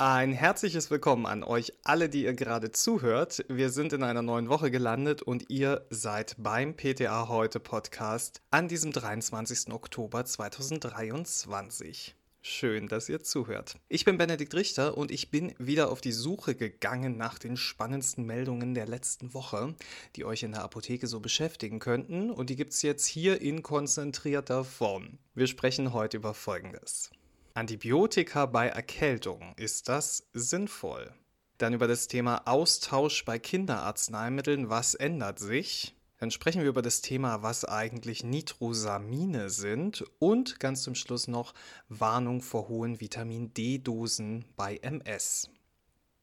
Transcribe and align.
Ein 0.00 0.32
herzliches 0.32 0.90
Willkommen 0.90 1.26
an 1.26 1.44
euch 1.44 1.74
alle, 1.84 2.08
die 2.08 2.24
ihr 2.24 2.32
gerade 2.32 2.72
zuhört. 2.72 3.44
Wir 3.50 3.68
sind 3.68 3.92
in 3.92 4.02
einer 4.02 4.22
neuen 4.22 4.48
Woche 4.48 4.70
gelandet 4.70 5.20
und 5.20 5.50
ihr 5.50 5.86
seid 5.90 6.36
beim 6.38 6.74
PTA 6.74 7.28
heute 7.28 7.60
Podcast 7.60 8.40
an 8.50 8.66
diesem 8.66 8.92
23. 8.92 9.70
Oktober 9.70 10.24
2023. 10.24 12.16
Schön, 12.40 12.88
dass 12.88 13.10
ihr 13.10 13.22
zuhört. 13.22 13.74
Ich 13.90 14.06
bin 14.06 14.16
Benedikt 14.16 14.54
Richter 14.54 14.96
und 14.96 15.10
ich 15.10 15.30
bin 15.30 15.52
wieder 15.58 15.90
auf 15.90 16.00
die 16.00 16.12
Suche 16.12 16.54
gegangen 16.54 17.18
nach 17.18 17.38
den 17.38 17.58
spannendsten 17.58 18.24
Meldungen 18.24 18.72
der 18.72 18.86
letzten 18.86 19.34
Woche, 19.34 19.74
die 20.16 20.24
euch 20.24 20.44
in 20.44 20.52
der 20.52 20.64
Apotheke 20.64 21.08
so 21.08 21.20
beschäftigen 21.20 21.78
könnten. 21.78 22.30
Und 22.30 22.48
die 22.48 22.56
gibt 22.56 22.72
es 22.72 22.80
jetzt 22.80 23.04
hier 23.04 23.42
in 23.42 23.62
konzentrierter 23.62 24.64
Form. 24.64 25.18
Wir 25.34 25.46
sprechen 25.46 25.92
heute 25.92 26.16
über 26.16 26.32
Folgendes. 26.32 27.10
Antibiotika 27.54 28.46
bei 28.46 28.68
Erkältung. 28.68 29.54
Ist 29.56 29.88
das 29.88 30.28
sinnvoll? 30.32 31.12
Dann 31.58 31.74
über 31.74 31.88
das 31.88 32.08
Thema 32.08 32.42
Austausch 32.46 33.24
bei 33.24 33.38
Kinderarzneimitteln. 33.38 34.70
Was 34.70 34.94
ändert 34.94 35.38
sich? 35.38 35.94
Dann 36.18 36.30
sprechen 36.30 36.62
wir 36.62 36.68
über 36.68 36.82
das 36.82 37.00
Thema, 37.00 37.42
was 37.42 37.64
eigentlich 37.64 38.24
Nitrosamine 38.24 39.50
sind. 39.50 40.04
Und 40.18 40.60
ganz 40.60 40.82
zum 40.82 40.94
Schluss 40.94 41.28
noch 41.28 41.54
Warnung 41.88 42.40
vor 42.40 42.68
hohen 42.68 43.00
Vitamin 43.00 43.52
D-Dosen 43.52 44.44
bei 44.56 44.76
MS. 44.76 45.50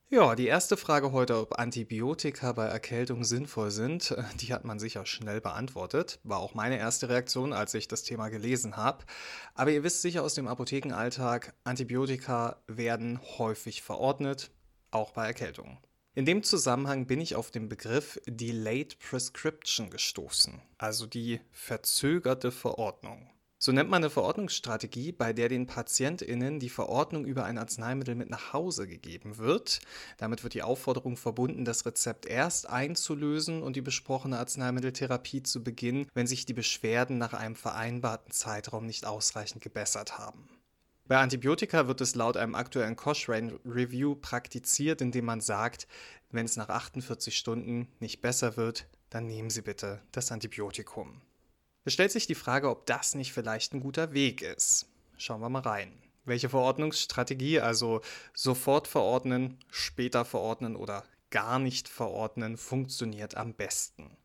Ja, 0.10 0.36
die 0.36 0.48
erste 0.48 0.78
Frage 0.78 1.12
heute, 1.12 1.38
ob 1.38 1.60
Antibiotika 1.60 2.54
bei 2.54 2.66
Erkältung 2.66 3.26
sinnvoll 3.26 3.72
sind, 3.72 4.16
die 4.40 4.54
hat 4.54 4.64
man 4.64 4.80
sicher 4.80 5.06
schnell 5.06 5.42
beantwortet. 5.42 6.22
War 6.24 6.40
auch 6.40 6.54
meine 6.54 6.78
erste 6.78 7.10
Reaktion, 7.10 7.52
als 7.52 7.74
ich 7.74 7.90
das 7.90 8.04
Thema 8.04 8.30
gelesen 8.30 8.78
habe. 8.78 9.04
Aber 9.54 9.70
ihr 9.72 9.84
wisst 9.84 10.02
sicher 10.02 10.24
aus 10.24 10.34
dem 10.34 10.48
Apothekenalltag, 10.48 11.54
Antibiotika 11.66 12.64
werden 12.68 13.20
häufig 13.38 13.82
verordnet, 13.82 14.50
auch 14.92 15.12
bei 15.12 15.28
Erkältung. 15.28 15.78
In 16.16 16.26
dem 16.26 16.42
Zusammenhang 16.42 17.06
bin 17.06 17.20
ich 17.20 17.36
auf 17.36 17.52
den 17.52 17.68
Begriff 17.68 18.18
Delayed 18.26 19.00
Prescription 19.00 19.90
gestoßen, 19.90 20.62
also 20.78 21.06
die 21.06 21.42
verzögerte 21.52 22.54
Verordnung. 22.54 23.30
So 23.60 23.72
nennt 23.72 23.90
man 23.90 24.04
eine 24.04 24.12
Verordnungsstrategie, 24.12 25.12
bei 25.12 25.34
der 25.34 25.50
den 25.50 25.66
PatientInnen 25.66 26.60
die 26.60 26.70
Verordnung 26.70 27.26
über 27.26 27.46
ein 27.46 27.58
Arzneimittel 27.58 28.14
mit 28.14 28.30
nach 28.30 28.54
Hause 28.54 28.88
gegeben 28.88 29.40
wird. 29.40 29.80
Damit 30.18 30.44
wird 30.44 30.54
die 30.54 30.62
Aufforderung 30.62 31.18
verbunden, 31.18 31.66
das 31.66 31.86
Rezept 31.88 32.28
erst 32.28 32.70
einzulösen 32.70 33.64
und 33.64 33.76
die 33.76 33.82
besprochene 33.82 34.38
Arzneimitteltherapie 34.38 35.42
zu 35.42 35.64
beginnen, 35.64 36.08
wenn 36.14 36.28
sich 36.28 36.46
die 36.46 36.54
Beschwerden 36.54 37.18
nach 37.18 37.34
einem 37.34 37.56
vereinbarten 37.56 38.32
Zeitraum 38.32 38.86
nicht 38.86 39.08
ausreichend 39.08 39.64
gebessert 39.64 40.20
haben. 40.20 40.48
Bei 41.08 41.18
Antibiotika 41.18 41.88
wird 41.88 42.02
es 42.02 42.14
laut 42.14 42.38
einem 42.38 42.54
aktuellen 42.54 42.96
Cochrane 42.96 43.60
Review 43.66 44.14
praktiziert, 44.16 45.02
indem 45.02 45.26
man 45.26 45.42
sagt, 45.42 45.88
wenn 46.30 46.46
es 46.46 46.58
nach 46.58 46.70
48 46.70 47.36
Stunden 47.36 47.88
nicht 48.00 48.22
besser 48.22 48.56
wird, 48.56 48.86
dann 49.10 49.26
nehmen 49.26 49.50
Sie 49.50 49.62
bitte 49.62 50.02
das 50.12 50.32
Antibiotikum. 50.32 51.22
Es 51.88 51.94
stellt 51.94 52.12
sich 52.12 52.28
die 52.28 52.36
Frage, 52.36 52.70
ob 52.70 52.86
das 52.86 53.16
nicht 53.16 53.32
vielleicht 53.32 53.74
ein 53.74 53.80
guter 53.80 54.12
Weg 54.12 54.42
ist. 54.42 54.88
Schauen 55.16 55.40
wir 55.40 55.48
mal 55.48 55.62
rein. 55.62 55.94
Welche 56.26 56.50
Verordnungsstrategie, 56.50 57.62
also 57.62 58.02
sofort 58.34 58.90
verordnen, 58.90 59.58
später 59.72 60.26
verordnen 60.26 60.76
oder 60.76 61.06
gar 61.30 61.60
nicht 61.60 61.88
verordnen, 61.88 62.58
funktioniert 62.58 63.38
am 63.38 63.54
besten? 63.54 64.18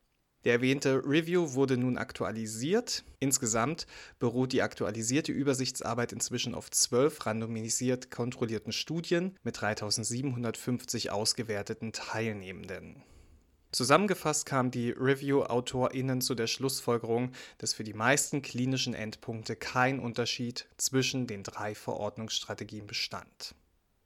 Der 0.42 0.54
erwähnte 0.54 1.04
Review 1.06 1.54
wurde 1.54 1.76
nun 1.76 1.98
aktualisiert. 1.98 3.04
Insgesamt 3.20 3.86
beruht 4.18 4.52
die 4.52 4.62
aktualisierte 4.62 5.30
Übersichtsarbeit 5.30 6.12
inzwischen 6.12 6.56
auf 6.56 6.68
zwölf 6.68 7.24
randomisiert 7.24 8.10
kontrollierten 8.10 8.72
Studien 8.72 9.38
mit 9.44 9.60
3750 9.60 11.12
ausgewerteten 11.12 11.92
Teilnehmenden. 11.92 13.04
Zusammengefasst 13.72 14.44
kam 14.44 14.70
die 14.70 14.90
Review-AutorInnen 14.90 16.20
zu 16.20 16.34
der 16.34 16.46
Schlussfolgerung, 16.46 17.32
dass 17.56 17.72
für 17.72 17.84
die 17.84 17.94
meisten 17.94 18.42
klinischen 18.42 18.92
Endpunkte 18.92 19.56
kein 19.56 19.98
Unterschied 19.98 20.66
zwischen 20.76 21.26
den 21.26 21.42
drei 21.42 21.74
Verordnungsstrategien 21.74 22.86
bestand. 22.86 23.54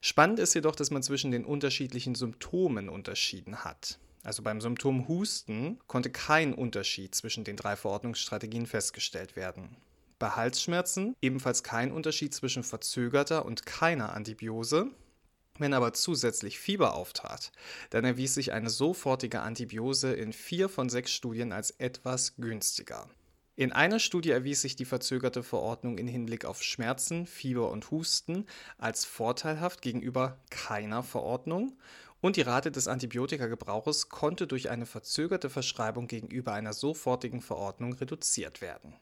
Spannend 0.01 0.39
ist 0.39 0.55
jedoch, 0.55 0.77
dass 0.77 0.93
man 0.93 1.03
zwischen 1.03 1.33
den 1.33 1.45
unterschiedlichen 1.45 2.15
Symptomen 2.15 2.89
unterschieden 2.89 3.65
hat. 3.65 3.99
Also 4.23 4.45
beim 4.45 4.61
Symptom 4.61 5.09
Husten 5.09 5.81
konnte 5.89 6.11
kein 6.11 6.55
Unterschied 6.55 7.17
zwischen 7.17 7.43
den 7.43 7.57
drei 7.57 7.75
Verordnungsstrategien 7.75 8.67
festgestellt 8.67 9.35
werden. 9.35 9.77
Bei 10.21 10.31
Halsschmerzen 10.31 11.17
ebenfalls 11.21 11.65
kein 11.65 11.91
Unterschied 11.91 12.33
zwischen 12.35 12.63
verzögerter 12.63 13.45
und 13.45 13.67
keiner 13.67 14.15
Antibiose 14.15 14.93
wenn 15.59 15.75
aber 15.75 15.93
zusätzlich 15.93 16.59
Fieber 16.59 16.95
auftrat, 16.95 17.53
dann 17.91 18.05
erwies 18.05 18.35
sich 18.35 18.53
eine 18.53 18.71
sofortige 18.71 19.41
Antibiose 19.41 20.13
in 20.13 20.33
vier 20.33 20.69
von 20.69 20.89
sechs 20.89 21.13
Studien 21.13 21.53
als 21.53 21.71
etwas 21.73 22.37
günstiger. 22.37 23.09
In 23.59 23.73
einer 23.73 24.01
Studie 24.01 24.31
erwies 24.31 24.61
sich 24.61 24.77
die 24.77 24.85
verzögerte 24.85 25.43
Verordnung 25.43 25.97
in 25.97 26.07
Hinblick 26.07 26.45
auf 26.45 26.63
Schmerzen, 26.63 27.27
Fieber 27.27 27.71
und 27.71 27.91
Husten 27.91 28.45
als 28.77 29.07
vorteilhaft 29.07 29.81
gegenüber 29.81 30.39
keiner 30.51 31.03
Verordnung 31.03 31.73
und 32.21 32.37
die 32.37 32.43
Rate 32.43 32.71
des 32.71 32.87
Antibiotikagebrauches 32.87 34.09
konnte 34.11 34.47
durch 34.47 34.69
eine 34.69 34.85
verzögerte 34.85 35.49
Verschreibung 35.49 36.07
gegenüber 36.07 36.53
einer 36.53 36.73
sofortigen 36.73 37.41
Verordnung 37.41 37.95
reduziert 37.95 38.61
werden. 38.61 38.95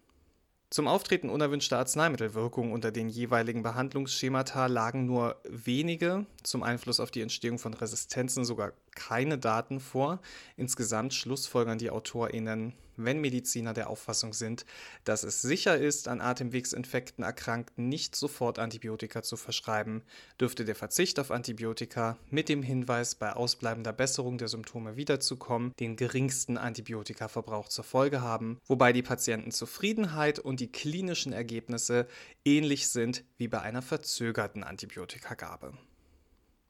Zum 0.74 0.88
Auftreten 0.88 1.30
unerwünschter 1.30 1.78
Arzneimittelwirkungen 1.78 2.72
unter 2.72 2.90
den 2.90 3.08
jeweiligen 3.08 3.62
Behandlungsschemata 3.62 4.66
lagen 4.66 5.06
nur 5.06 5.36
wenige, 5.48 6.26
zum 6.42 6.64
Einfluss 6.64 6.98
auf 6.98 7.12
die 7.12 7.20
Entstehung 7.20 7.60
von 7.60 7.74
Resistenzen 7.74 8.44
sogar 8.44 8.72
keine 8.94 9.38
Daten 9.38 9.81
vor. 9.81 10.21
Insgesamt 10.56 11.15
schlussfolgern 11.15 11.78
die 11.78 11.91
AutorInnen 11.91 12.75
wenn 12.97 13.21
Mediziner 13.21 13.75
der 13.75 13.91
Auffassung 13.91 14.32
sind, 14.32 14.65
dass 15.05 15.25
es 15.25 15.43
sicher 15.43 15.77
ist, 15.77 16.09
an 16.09 16.21
Atemwegsinfekten 16.21 17.25
Erkrankten 17.25 17.88
nicht 17.88 18.16
sofort 18.16 18.59
Antibiotika 18.59 19.22
zu 19.22 19.37
verschreiben, 19.37 20.03
dürfte 20.41 20.65
der 20.65 20.75
Verzicht 20.75 21.19
auf 21.19 21.31
Antibiotika 21.31 22.19
mit 22.31 22.49
dem 22.49 22.62
Hinweis, 22.62 23.15
bei 23.15 23.32
ausbleibender 23.32 23.93
Besserung 23.93 24.38
der 24.38 24.49
Symptome 24.49 24.97
wiederzukommen, 24.97 25.72
den 25.81 25.97
geringsten 25.97 26.59
Antibiotikaverbrauch 26.59 27.69
zur 27.69 27.84
Folge 27.84 28.21
haben, 28.21 28.59
wobei 28.66 28.93
die 28.93 29.03
Patientenzufriedenheit 29.03 30.38
und 30.38 30.61
die 30.61 30.71
klinischen 30.71 31.32
Ergebnisse 31.32 32.06
ähnlich 32.44 32.88
sind 32.88 33.25
wie 33.38 33.49
bei 33.49 33.61
einer 33.61 33.82
verzögerten 33.82 34.65
Antibiotikagabe. 34.65 35.72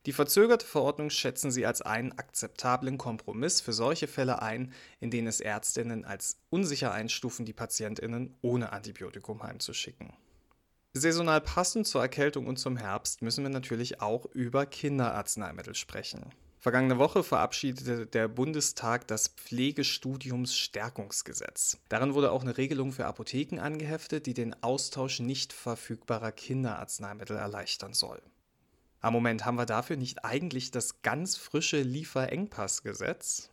Die 0.07 0.13
verzögerte 0.13 0.65
Verordnung 0.67 1.09
schätzen 1.09 1.51
sie 1.51 1.65
als 1.65 1.81
einen 1.81 2.13
akzeptablen 2.13 2.99
Kompromiss 2.99 3.63
für 3.63 3.73
solche 3.73 4.07
Fälle 4.07 4.43
ein, 4.43 4.71
in 5.01 5.11
denen 5.11 5.29
es 5.29 5.41
Ärztinnen 5.41 6.05
als 6.05 6.37
unsicher 6.51 6.93
einstufen, 6.93 7.47
die 7.47 7.55
Patientinnen 7.55 8.37
ohne 8.43 8.73
Antibiotikum 8.73 9.43
heimzuschicken. 9.43 10.13
Saisonal 10.93 11.41
passend 11.41 11.87
zur 11.87 12.03
Erkältung 12.03 12.47
und 12.47 12.59
zum 12.59 12.77
Herbst 12.77 13.23
müssen 13.23 13.45
wir 13.45 13.51
natürlich 13.51 14.03
auch 14.03 14.27
über 14.27 14.67
Kinderarzneimittel 14.67 15.75
sprechen. 15.75 16.27
Vergangene 16.61 16.99
Woche 16.99 17.25
verabschiedete 17.25 18.07
der 18.07 18.29
Bundestag 18.29 19.09
das 19.09 19.29
Pflegestudiumsstärkungsgesetz. 19.29 21.79
Darin 21.89 22.13
wurde 22.15 22.31
auch 22.31 22.43
eine 22.43 22.57
Regelung 22.57 22.93
für 22.93 23.07
Apotheken 23.07 23.59
angeheftet, 23.59 24.27
die 24.27 24.35
den 24.35 24.55
Austausch 24.63 25.19
nicht 25.21 25.53
verfügbarer 25.53 26.33
Kinderarzneimittel 26.33 27.37
erleichtern 27.37 27.93
soll. 27.93 28.23
Am 29.05 29.13
Moment 29.13 29.45
haben 29.45 29.59
wir 29.59 29.67
dafür 29.67 29.99
nicht 29.99 30.25
eigentlich 30.25 30.71
das 30.71 31.03
ganz 31.03 31.37
frische 31.37 31.83
Lieferengpassgesetz? 31.83 33.51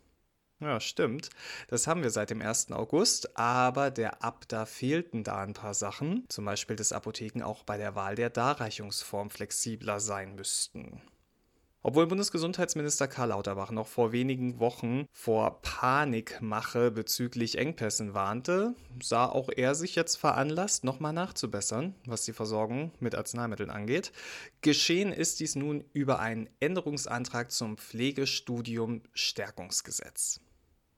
Ja, 0.60 0.80
stimmt. 0.80 1.28
Das 1.68 1.86
haben 1.86 2.02
wir 2.02 2.08
seit 2.08 2.30
dem 2.30 2.40
1. 2.40 2.72
August, 2.72 3.36
aber 3.36 3.90
der 3.90 4.24
Abda 4.24 4.64
fehlten 4.64 5.24
da 5.24 5.42
ein 5.42 5.52
paar 5.52 5.74
Sachen, 5.74 6.24
zum 6.30 6.46
Beispiel, 6.46 6.76
dass 6.76 6.92
Apotheken 6.92 7.42
auch 7.42 7.64
bei 7.64 7.76
der 7.76 7.94
Wahl 7.94 8.14
der 8.14 8.30
Darreichungsform 8.30 9.28
flexibler 9.28 10.00
sein 10.00 10.36
müssten. 10.36 11.02
Obwohl 11.84 12.06
Bundesgesundheitsminister 12.06 13.08
Karl 13.08 13.30
Lauterbach 13.30 13.72
noch 13.72 13.88
vor 13.88 14.12
wenigen 14.12 14.60
Wochen 14.60 15.06
vor 15.10 15.62
Panikmache 15.62 16.92
bezüglich 16.92 17.58
Engpässen 17.58 18.14
warnte, 18.14 18.76
sah 19.02 19.26
auch 19.26 19.48
er 19.54 19.74
sich 19.74 19.96
jetzt 19.96 20.14
veranlasst, 20.14 20.84
nochmal 20.84 21.12
nachzubessern, 21.12 21.96
was 22.06 22.24
die 22.24 22.32
Versorgung 22.32 22.92
mit 23.00 23.16
Arzneimitteln 23.16 23.70
angeht. 23.70 24.12
Geschehen 24.60 25.12
ist 25.12 25.40
dies 25.40 25.56
nun 25.56 25.84
über 25.92 26.20
einen 26.20 26.48
Änderungsantrag 26.60 27.50
zum 27.50 27.76
Pflegestudium 27.76 29.02
Stärkungsgesetz. 29.12 30.40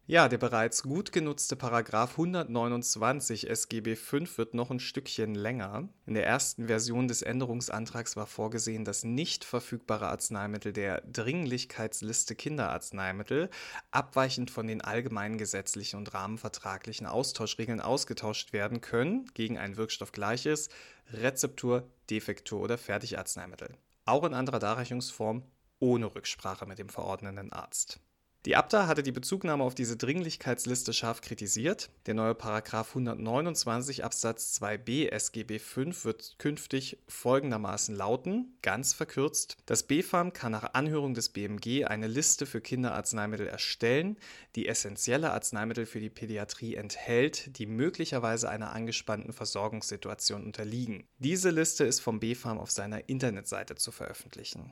Ja, 0.06 0.28
der 0.28 0.36
bereits 0.36 0.82
gut 0.82 1.12
genutzte 1.12 1.56
Paragraph 1.56 2.10
129 2.18 3.48
SGB 3.48 3.96
V 3.96 4.18
wird 4.36 4.52
noch 4.52 4.70
ein 4.70 4.78
Stückchen 4.78 5.34
länger. 5.34 5.88
In 6.04 6.12
der 6.12 6.26
ersten 6.26 6.66
Version 6.66 7.08
des 7.08 7.22
Änderungsantrags 7.22 8.14
war 8.14 8.26
vorgesehen, 8.26 8.84
dass 8.84 9.04
nicht 9.04 9.46
verfügbare 9.46 10.08
Arzneimittel 10.08 10.74
der 10.74 11.00
Dringlichkeitsliste 11.00 12.34
Kinderarzneimittel 12.34 13.48
abweichend 13.92 14.50
von 14.50 14.66
den 14.66 14.82
allgemeinen 14.82 15.38
gesetzlichen 15.38 15.96
und 15.96 16.12
rahmenvertraglichen 16.12 17.06
Austauschregeln 17.06 17.80
ausgetauscht 17.80 18.52
werden 18.52 18.82
können 18.82 19.24
gegen 19.32 19.56
ein 19.56 19.78
wirkstoffgleiches 19.78 20.68
Rezeptur, 21.14 21.88
Defektur 22.10 22.60
oder 22.60 22.76
Fertigarzneimittel. 22.76 23.70
auch 24.04 24.24
in 24.24 24.34
anderer 24.34 24.58
Darreichungsform 24.58 25.44
ohne 25.78 26.14
Rücksprache 26.14 26.66
mit 26.66 26.78
dem 26.78 26.90
verordnenden 26.90 27.54
Arzt. 27.54 28.00
Die 28.46 28.56
Abda 28.56 28.86
hatte 28.86 29.02
die 29.02 29.10
Bezugnahme 29.10 29.64
auf 29.64 29.74
diese 29.74 29.96
Dringlichkeitsliste 29.96 30.92
scharf 30.92 31.22
kritisiert. 31.22 31.88
Der 32.04 32.12
neue 32.12 32.34
Paragraph 32.34 32.90
129 32.90 34.04
Absatz 34.04 34.60
2b 34.60 35.08
SGB 35.10 35.58
V 35.58 36.04
wird 36.04 36.34
künftig 36.36 36.98
folgendermaßen 37.08 37.96
lauten, 37.96 38.58
ganz 38.60 38.92
verkürzt: 38.92 39.56
Das 39.64 39.84
BfArM 39.84 40.34
kann 40.34 40.52
nach 40.52 40.74
Anhörung 40.74 41.14
des 41.14 41.30
BMG 41.30 41.86
eine 41.86 42.06
Liste 42.06 42.44
für 42.44 42.60
Kinderarzneimittel 42.60 43.46
erstellen, 43.46 44.18
die 44.56 44.68
essentielle 44.68 45.32
Arzneimittel 45.32 45.86
für 45.86 46.00
die 46.00 46.10
Pädiatrie 46.10 46.74
enthält, 46.74 47.58
die 47.58 47.64
möglicherweise 47.64 48.50
einer 48.50 48.74
angespannten 48.74 49.32
Versorgungssituation 49.32 50.44
unterliegen. 50.44 51.08
Diese 51.18 51.48
Liste 51.48 51.84
ist 51.84 52.00
vom 52.00 52.20
BfArM 52.20 52.58
auf 52.58 52.70
seiner 52.70 53.08
Internetseite 53.08 53.76
zu 53.76 53.90
veröffentlichen. 53.90 54.70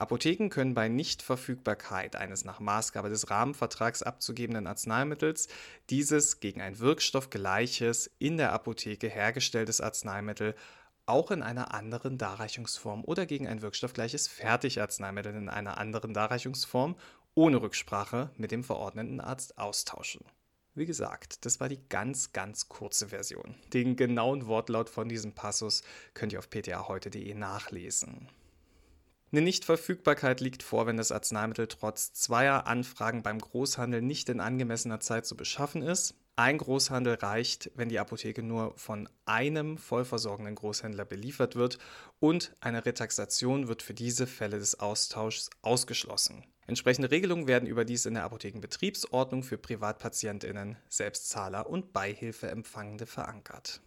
Apotheken 0.00 0.48
können 0.48 0.72
bei 0.72 0.88
Nichtverfügbarkeit 0.88 2.16
eines 2.16 2.46
nach 2.46 2.58
Maßgabe 2.58 3.10
des 3.10 3.28
Rahmenvertrags 3.28 4.02
abzugebenden 4.02 4.66
Arzneimittels 4.66 5.48
dieses 5.90 6.40
gegen 6.40 6.62
ein 6.62 6.78
wirkstoffgleiches, 6.78 8.10
in 8.18 8.38
der 8.38 8.52
Apotheke 8.52 9.10
hergestelltes 9.10 9.82
Arzneimittel 9.82 10.54
auch 11.04 11.30
in 11.30 11.42
einer 11.42 11.74
anderen 11.74 12.16
Darreichungsform 12.16 13.04
oder 13.04 13.26
gegen 13.26 13.46
ein 13.46 13.60
wirkstoffgleiches 13.60 14.26
Fertigarzneimittel 14.26 15.34
in 15.34 15.50
einer 15.50 15.76
anderen 15.76 16.14
Darreichungsform 16.14 16.96
ohne 17.34 17.60
Rücksprache 17.60 18.30
mit 18.38 18.52
dem 18.52 18.64
verordneten 18.64 19.20
Arzt 19.20 19.58
austauschen. 19.58 20.24
Wie 20.74 20.86
gesagt, 20.86 21.44
das 21.44 21.60
war 21.60 21.68
die 21.68 21.80
ganz, 21.90 22.32
ganz 22.32 22.70
kurze 22.70 23.08
Version. 23.08 23.54
Den 23.74 23.96
genauen 23.96 24.46
Wortlaut 24.46 24.88
von 24.88 25.10
diesem 25.10 25.32
Passus 25.32 25.82
könnt 26.14 26.32
ihr 26.32 26.38
auf 26.38 26.48
ptaheute.de 26.48 27.34
nachlesen. 27.34 28.28
Eine 29.32 29.42
Nichtverfügbarkeit 29.42 30.40
liegt 30.40 30.64
vor, 30.64 30.86
wenn 30.86 30.96
das 30.96 31.12
Arzneimittel 31.12 31.68
trotz 31.68 32.12
zweier 32.12 32.66
Anfragen 32.66 33.22
beim 33.22 33.38
Großhandel 33.38 34.02
nicht 34.02 34.28
in 34.28 34.40
angemessener 34.40 34.98
Zeit 34.98 35.24
zu 35.24 35.36
beschaffen 35.36 35.82
ist. 35.82 36.16
Ein 36.34 36.58
Großhandel 36.58 37.14
reicht, 37.14 37.70
wenn 37.76 37.88
die 37.88 38.00
Apotheke 38.00 38.42
nur 38.42 38.76
von 38.76 39.08
einem 39.26 39.78
vollversorgenden 39.78 40.56
Großhändler 40.56 41.04
beliefert 41.04 41.54
wird 41.54 41.78
und 42.18 42.56
eine 42.60 42.84
Retaxation 42.84 43.68
wird 43.68 43.82
für 43.82 43.94
diese 43.94 44.26
Fälle 44.26 44.58
des 44.58 44.80
Austauschs 44.80 45.50
ausgeschlossen. 45.62 46.44
Entsprechende 46.66 47.12
Regelungen 47.12 47.46
werden 47.46 47.68
überdies 47.68 48.06
in 48.06 48.14
der 48.14 48.24
Apothekenbetriebsordnung 48.24 49.44
für 49.44 49.58
Privatpatientinnen, 49.58 50.76
Selbstzahler 50.88 51.68
und 51.68 51.92
Beihilfeempfangende 51.92 53.06
verankert. 53.06 53.80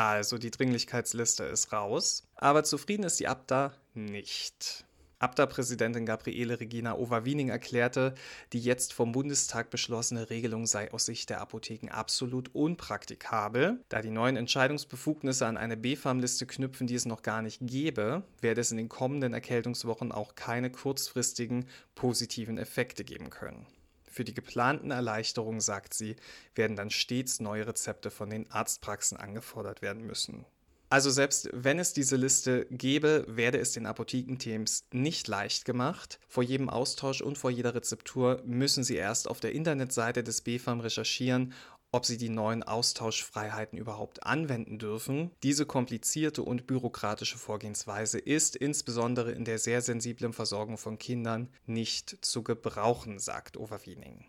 Also 0.00 0.38
die 0.38 0.50
Dringlichkeitsliste 0.50 1.44
ist 1.44 1.74
raus, 1.74 2.26
aber 2.34 2.64
zufrieden 2.64 3.02
ist 3.02 3.20
die 3.20 3.28
Abda 3.28 3.74
nicht. 3.92 4.86
Abda-Präsidentin 5.18 6.06
Gabriele 6.06 6.58
Regina 6.58 6.96
Overwiening 6.96 7.50
erklärte, 7.50 8.14
die 8.54 8.60
jetzt 8.60 8.94
vom 8.94 9.12
Bundestag 9.12 9.68
beschlossene 9.68 10.30
Regelung 10.30 10.66
sei 10.66 10.90
aus 10.90 11.04
Sicht 11.04 11.28
der 11.28 11.42
Apotheken 11.42 11.90
absolut 11.90 12.54
unpraktikabel. 12.54 13.84
Da 13.90 14.00
die 14.00 14.08
neuen 14.08 14.38
Entscheidungsbefugnisse 14.38 15.46
an 15.46 15.58
eine 15.58 15.76
BfArM-Liste 15.76 16.46
knüpfen, 16.46 16.86
die 16.86 16.94
es 16.94 17.04
noch 17.04 17.20
gar 17.20 17.42
nicht 17.42 17.60
gäbe, 17.60 18.22
werde 18.40 18.62
es 18.62 18.70
in 18.70 18.78
den 18.78 18.88
kommenden 18.88 19.34
Erkältungswochen 19.34 20.12
auch 20.12 20.34
keine 20.34 20.70
kurzfristigen 20.70 21.66
positiven 21.94 22.56
Effekte 22.56 23.04
geben 23.04 23.28
können. 23.28 23.66
Für 24.10 24.24
die 24.24 24.34
geplanten 24.34 24.90
Erleichterungen, 24.90 25.60
sagt 25.60 25.94
sie, 25.94 26.16
werden 26.54 26.76
dann 26.76 26.90
stets 26.90 27.40
neue 27.40 27.66
Rezepte 27.66 28.10
von 28.10 28.28
den 28.28 28.50
Arztpraxen 28.50 29.16
angefordert 29.16 29.82
werden 29.82 30.04
müssen. 30.04 30.44
Also 30.92 31.08
selbst 31.08 31.48
wenn 31.52 31.78
es 31.78 31.92
diese 31.92 32.16
Liste 32.16 32.66
gäbe, 32.68 33.24
werde 33.28 33.58
es 33.58 33.70
den 33.70 33.86
Apothekenteams 33.86 34.88
nicht 34.90 35.28
leicht 35.28 35.64
gemacht. 35.64 36.18
Vor 36.26 36.42
jedem 36.42 36.68
Austausch 36.68 37.22
und 37.22 37.38
vor 37.38 37.52
jeder 37.52 37.76
Rezeptur 37.76 38.42
müssen 38.44 38.82
sie 38.82 38.96
erst 38.96 39.28
auf 39.28 39.38
der 39.38 39.52
Internetseite 39.52 40.24
des 40.24 40.40
BfArM 40.40 40.80
recherchieren, 40.80 41.54
ob 41.92 42.06
sie 42.06 42.16
die 42.16 42.28
neuen 42.28 42.62
Austauschfreiheiten 42.62 43.78
überhaupt 43.78 44.24
anwenden 44.24 44.78
dürfen. 44.78 45.30
Diese 45.42 45.66
komplizierte 45.66 46.42
und 46.42 46.66
bürokratische 46.66 47.38
Vorgehensweise 47.38 48.18
ist 48.18 48.56
insbesondere 48.56 49.32
in 49.32 49.44
der 49.44 49.58
sehr 49.58 49.82
sensiblen 49.82 50.32
Versorgung 50.32 50.78
von 50.78 50.98
Kindern 50.98 51.48
nicht 51.66 52.18
zu 52.24 52.42
gebrauchen, 52.42 53.18
sagt 53.18 53.56
Overwiening. 53.56 54.24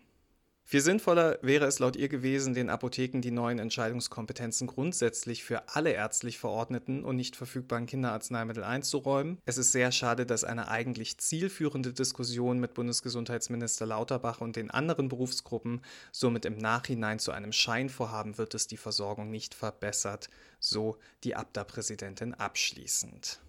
Viel 0.72 0.80
sinnvoller 0.80 1.38
wäre 1.42 1.66
es 1.66 1.80
laut 1.80 1.96
ihr 1.96 2.08
gewesen, 2.08 2.54
den 2.54 2.70
Apotheken 2.70 3.20
die 3.20 3.30
neuen 3.30 3.58
Entscheidungskompetenzen 3.58 4.66
grundsätzlich 4.66 5.44
für 5.44 5.68
alle 5.68 5.90
ärztlich 5.90 6.38
verordneten 6.38 7.04
und 7.04 7.16
nicht 7.16 7.36
verfügbaren 7.36 7.84
Kinderarzneimittel 7.84 8.64
einzuräumen. 8.64 9.36
Es 9.44 9.58
ist 9.58 9.72
sehr 9.72 9.92
schade, 9.92 10.24
dass 10.24 10.44
eine 10.44 10.68
eigentlich 10.68 11.18
zielführende 11.18 11.92
Diskussion 11.92 12.58
mit 12.58 12.72
Bundesgesundheitsminister 12.72 13.84
Lauterbach 13.84 14.40
und 14.40 14.56
den 14.56 14.70
anderen 14.70 15.10
Berufsgruppen 15.10 15.82
somit 16.10 16.46
im 16.46 16.56
Nachhinein 16.56 17.18
zu 17.18 17.32
einem 17.32 17.52
Scheinvorhaben 17.52 18.38
wird, 18.38 18.54
dass 18.54 18.66
die 18.66 18.78
Versorgung 18.78 19.30
nicht 19.30 19.54
verbessert, 19.54 20.30
so 20.58 20.96
die 21.22 21.36
Abda-Präsidentin 21.36 22.32
abschließend. 22.32 23.40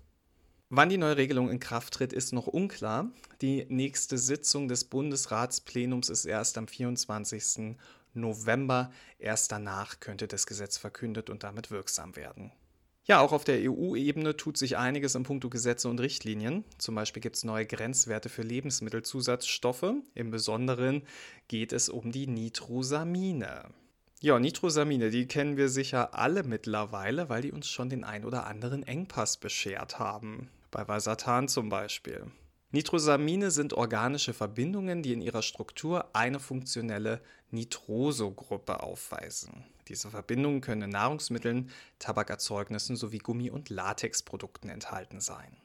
Wann 0.75 0.90
die 0.90 0.98
neue 0.98 1.18
Regelung 1.18 1.52
in 1.52 1.60
Kraft 1.60 1.94
tritt, 1.94 2.14
ist 2.14 2.34
noch 2.34 2.48
unklar. 2.48 3.12
Die 3.42 3.68
nächste 3.70 4.18
Sitzung 4.18 4.68
des 4.68 4.86
Bundesratsplenums 4.86 6.10
ist 6.10 6.25
erst 6.25 6.58
am 6.58 6.68
24. 6.68 7.75
November. 8.16 8.92
Erst 9.20 9.52
danach 9.52 10.00
könnte 10.00 10.28
das 10.28 10.48
Gesetz 10.48 10.80
verkündet 10.80 11.30
und 11.30 11.44
damit 11.44 11.70
wirksam 11.70 12.16
werden. 12.16 12.52
Ja, 13.06 13.20
auch 13.20 13.34
auf 13.34 13.44
der 13.44 13.60
EU-Ebene 13.70 14.36
tut 14.36 14.58
sich 14.58 14.75
einiges 14.75 15.14
in 15.14 15.22
puncto 15.22 15.48
Gesetze 15.48 15.90
und 15.90 16.00
Richtlinien. 16.00 16.64
Zum 16.80 16.96
Beispiel 16.96 17.22
gibt 17.22 17.36
es 17.36 17.44
neue 17.44 17.68
Grenzwerte 17.68 18.30
für 18.30 18.42
Lebensmittelzusatzstoffe. 18.42 19.94
Im 20.16 20.31
Besonderen 20.31 21.04
geht 21.50 21.72
es 21.72 21.88
um 21.88 22.12
die 22.12 22.26
Nitrosamine. 22.26 23.66
Ja, 24.22 24.40
Nitrosamine, 24.40 25.12
die 25.12 25.28
kennen 25.28 25.56
wir 25.56 25.69
sicher 25.69 26.16
alle 26.16 26.42
mittlerweile, 26.42 27.30
weil 27.30 27.44
die 27.44 27.52
uns 27.52 27.68
schon 27.68 27.92
den 27.92 28.04
ein 28.04 28.26
oder 28.26 28.48
anderen 28.48 28.81
Engpass 28.81 29.38
beschert 29.38 30.00
haben 30.00 30.50
bei 30.74 30.88
Valsartan 30.88 31.48
zum 31.48 31.70
Beispiel. 31.70 32.25
Nitrosamine 32.72 33.52
sind 33.52 33.74
organische 33.74 34.34
Verbindungen, 34.34 35.04
die 35.04 35.14
in 35.14 35.22
ihrer 35.22 35.44
Struktur 35.44 36.10
eine 36.16 36.40
funktionelle 36.40 37.21
Nitrosogruppe 37.52 38.81
aufweisen. 38.81 39.64
Diese 39.88 40.09
Verbindungen 40.09 40.62
können 40.62 40.81
in 40.81 40.90
Nahrungsmitteln, 40.90 41.69
Tabakerzeugnissen 42.00 42.95
sowie 42.95 43.19
Gummi- 43.19 43.52
und 43.52 43.69
Latexprodukten 43.69 44.71
enthalten 44.71 45.21
sein. 45.21 45.56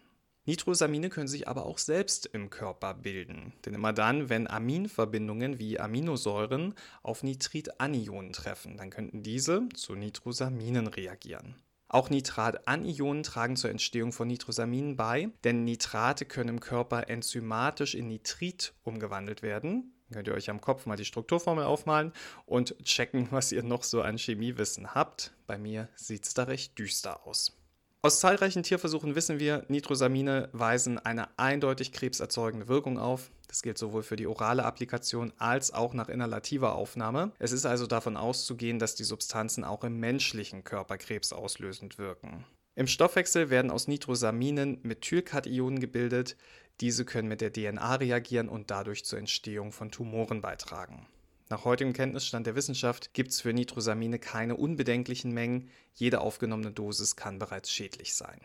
Nitrosamine 0.45 1.09
können 1.09 1.29
sich 1.29 1.49
aber 1.49 1.65
auch 1.65 1.79
selbst 1.79 2.27
im 2.27 2.51
Körper 2.51 2.93
bilden. 2.93 3.55
Denn 3.65 3.75
immer 3.75 3.95
dann, 3.95 4.29
wenn 4.29 4.47
Aminverbindungen 4.47 5.59
wie 5.59 5.81
Aminosäuren 5.81 6.75
auf 7.03 7.23
Nitritanionen 7.23 8.35
treffen, 8.35 8.77
dann 8.77 8.91
könnten 8.91 9.23
diese 9.23 9.69
zu 9.75 9.95
Nitrosaminen 9.95 10.87
reagieren. 10.87 11.55
Auch 11.89 12.11
Nitratanionen 12.11 13.23
tragen 13.23 13.57
zur 13.57 13.71
Entstehung 13.71 14.13
von 14.13 14.29
Nitrosaminen 14.29 14.97
bei, 14.97 15.31
denn 15.45 15.65
Nitrate 15.65 16.27
können 16.27 16.51
im 16.51 16.61
Körper 16.61 17.09
enzymatisch 17.09 17.95
in 17.95 18.09
Nitrit 18.09 18.75
umgewandelt 18.83 19.43
werden. 19.43 19.95
Könnt 20.13 20.29
ihr 20.29 20.35
euch 20.35 20.51
am 20.51 20.61
Kopf 20.61 20.87
mal 20.87 20.97
die 20.97 21.05
Strukturformel 21.05 21.65
aufmalen 21.65 22.13
und 22.47 22.77
checken, 22.85 23.29
was 23.31 23.53
ihr 23.53 23.63
noch 23.63 23.83
so 23.83 24.03
an 24.03 24.17
Chemiewissen 24.19 24.95
habt. 24.95 25.33
Bei 25.47 25.59
mir 25.59 25.89
sieht 25.97 26.25
es 26.25 26.35
da 26.35 26.45
recht 26.45 26.79
düster 26.79 27.27
aus. 27.27 27.58
Aus 28.01 28.21
zahlreichen 28.21 28.63
Tierversuchen 28.63 29.17
wissen 29.17 29.41
wir, 29.41 29.65
Nitrosamine 29.67 30.51
weisen 30.53 31.01
eine 31.01 31.37
eindeutig 31.37 31.91
krebserzeugende 31.91 32.69
Wirkung 32.69 32.97
auf. 32.97 33.29
Das 33.49 33.61
gilt 33.61 33.77
sowohl 33.77 34.05
für 34.05 34.15
die 34.15 34.29
orale 34.29 34.65
Applikation 34.65 35.33
als 35.39 35.73
auch 35.75 35.95
nach 35.95 36.09
inhalativer 36.09 36.77
Aufnahme. 36.77 37.33
Es 37.41 37.51
ist 37.51 37.67
also 37.67 37.89
davon 37.89 38.17
auszugehen, 38.17 38.79
dass 38.79 38.95
die 38.95 39.03
Substanzen 39.03 39.65
auch 39.65 39.83
im 39.83 39.99
menschlichen 39.99 40.63
Körper 40.63 40.97
krebsauslösend 40.97 41.99
wirken. 41.99 42.45
Im 42.77 42.87
Stoffwechsel 42.87 43.51
werden 43.51 43.73
aus 43.73 43.89
Nitrosaminen 43.89 44.79
Methylkationen 44.85 45.81
gebildet. 45.81 46.37
Diese 46.81 47.05
können 47.05 47.27
mit 47.27 47.41
der 47.41 47.53
DNA 47.53 47.97
reagieren 47.97 48.49
und 48.49 48.71
dadurch 48.71 49.05
zur 49.05 49.19
Entstehung 49.19 49.73
von 49.73 49.91
Tumoren 49.91 50.41
beitragen. 50.41 51.09
Nach 51.51 51.65
heutigem 51.65 51.95
Kenntnisstand 51.95 52.47
der 52.47 52.57
Wissenschaft 52.57 53.15
gibt 53.15 53.31
es 53.31 53.41
für 53.41 53.55
Nitrosamine 53.55 54.19
keine 54.19 54.57
unbedenklichen 54.57 55.33
Mengen, 55.33 55.71
jede 55.95 56.21
aufgenommene 56.21 56.73
Dosis 56.73 57.17
kann 57.17 57.39
bereits 57.39 57.71
schädlich 57.71 58.15
sein. 58.15 58.41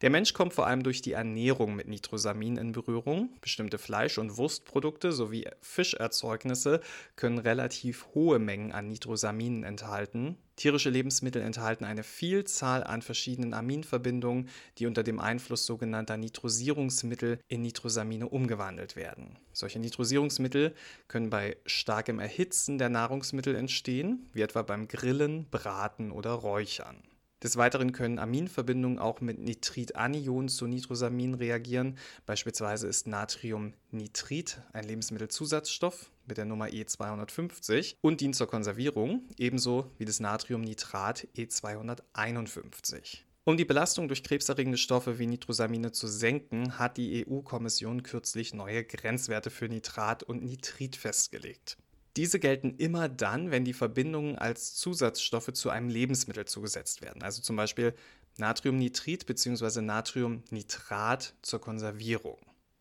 Der 0.00 0.10
Mensch 0.10 0.32
kommt 0.32 0.54
vor 0.54 0.68
allem 0.68 0.84
durch 0.84 1.02
die 1.02 1.12
Ernährung 1.12 1.74
mit 1.74 1.88
Nitrosamin 1.88 2.56
in 2.56 2.70
Berührung. 2.70 3.30
Bestimmte 3.40 3.78
Fleisch- 3.78 4.18
und 4.18 4.36
Wurstprodukte 4.36 5.10
sowie 5.10 5.48
Fischerzeugnisse 5.60 6.80
können 7.16 7.38
relativ 7.38 8.06
hohe 8.14 8.38
Mengen 8.38 8.70
an 8.70 8.86
Nitrosaminen 8.86 9.64
enthalten. 9.64 10.36
Tierische 10.54 10.90
Lebensmittel 10.90 11.42
enthalten 11.42 11.84
eine 11.84 12.04
Vielzahl 12.04 12.84
an 12.84 13.02
verschiedenen 13.02 13.54
Aminverbindungen, 13.54 14.48
die 14.78 14.86
unter 14.86 15.02
dem 15.02 15.18
Einfluss 15.18 15.66
sogenannter 15.66 16.16
Nitrosierungsmittel 16.16 17.40
in 17.48 17.62
Nitrosamine 17.62 18.28
umgewandelt 18.28 18.94
werden. 18.94 19.36
Solche 19.52 19.80
Nitrosierungsmittel 19.80 20.74
können 21.08 21.30
bei 21.30 21.56
starkem 21.66 22.20
Erhitzen 22.20 22.78
der 22.78 22.88
Nahrungsmittel 22.88 23.56
entstehen, 23.56 24.28
wie 24.32 24.42
etwa 24.42 24.62
beim 24.62 24.86
Grillen, 24.86 25.48
Braten 25.50 26.12
oder 26.12 26.30
Räuchern. 26.32 27.02
Des 27.42 27.56
Weiteren 27.56 27.92
können 27.92 28.18
Aminverbindungen 28.18 28.98
auch 28.98 29.20
mit 29.20 29.38
Nitritanion 29.38 30.48
zu 30.48 30.66
Nitrosamin 30.66 31.34
reagieren. 31.34 31.96
Beispielsweise 32.26 32.88
ist 32.88 33.06
Natriumnitrit 33.06 34.60
ein 34.72 34.84
Lebensmittelzusatzstoff 34.84 36.10
mit 36.26 36.36
der 36.36 36.46
Nummer 36.46 36.66
E250 36.66 37.94
und 38.00 38.20
dient 38.20 38.34
zur 38.34 38.48
Konservierung, 38.48 39.22
ebenso 39.38 39.92
wie 39.98 40.04
das 40.04 40.18
Natriumnitrat 40.18 41.28
E251. 41.36 43.18
Um 43.44 43.56
die 43.56 43.64
Belastung 43.64 44.08
durch 44.08 44.24
krebserregende 44.24 44.76
Stoffe 44.76 45.18
wie 45.18 45.26
Nitrosamine 45.26 45.92
zu 45.92 46.08
senken, 46.08 46.78
hat 46.78 46.96
die 46.96 47.24
EU-Kommission 47.26 48.02
kürzlich 48.02 48.52
neue 48.52 48.84
Grenzwerte 48.84 49.50
für 49.50 49.68
Nitrat 49.68 50.24
und 50.24 50.42
Nitrit 50.42 50.96
festgelegt. 50.96 51.78
Diese 52.18 52.40
gelten 52.40 52.74
immer 52.78 53.08
dann, 53.08 53.52
wenn 53.52 53.64
die 53.64 53.72
Verbindungen 53.72 54.36
als 54.36 54.74
Zusatzstoffe 54.74 55.52
zu 55.52 55.70
einem 55.70 55.88
Lebensmittel 55.88 56.46
zugesetzt 56.46 57.00
werden, 57.00 57.22
also 57.22 57.42
zum 57.42 57.54
Beispiel 57.54 57.94
Natriumnitrit 58.38 59.24
bzw. 59.24 59.82
Natriumnitrat 59.82 61.36
zur 61.42 61.60
Konservierung. 61.60 62.38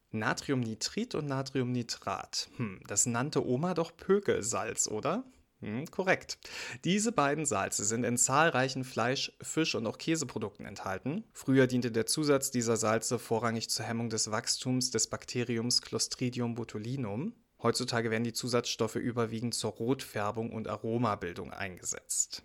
Natriumnitrit 0.10 1.13
und 1.13 1.27
Natriumnitrat. 1.27 2.50
Hm, 2.58 2.79
das 2.88 3.06
nannte 3.06 3.46
Oma 3.46 3.75
doch 3.75 3.96
Pökelsalz, 3.96 4.88
oder? 4.88 5.24
Hm, 5.60 5.86
korrekt. 5.91 6.39
Diese 6.84 7.12
beiden 7.12 7.46
Salze 7.46 7.86
sind 7.86 8.06
in 8.06 8.17
zahlreichen 8.17 8.84
Fleisch-, 8.84 9.34
Fisch- 9.44 9.75
und 9.75 9.86
auch 9.86 10.00
Käseprodukten 10.00 10.65
enthalten. 10.65 11.24
Früher 11.32 11.67
diente 11.67 11.91
der 11.91 12.08
Zusatz 12.08 12.50
dieser 12.50 12.75
Salze 12.75 13.20
vorrangig 13.20 13.70
zur 13.70 13.86
Hemmung 13.86 14.10
des 14.10 14.32
Wachstums 14.32 14.89
des 14.89 15.06
Bakteriums 15.06 15.84
Clostridium 15.84 16.56
botulinum. 16.56 17.36
Heutzutage 17.62 18.12
werden 18.12 18.24
die 18.24 18.34
Zusatzstoffe 18.34 18.96
überwiegend 18.96 19.56
zur 19.56 19.72
Rotfärbung 19.72 20.52
und 20.52 20.68
Aromabildung 20.68 21.52
eingesetzt. 21.52 22.44